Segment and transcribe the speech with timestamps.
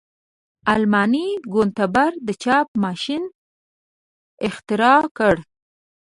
[0.73, 3.23] آلماني ګونتبر د چاپ ماشین
[4.47, 5.35] اختراع کړ.